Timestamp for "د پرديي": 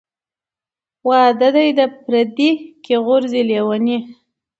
1.79-2.51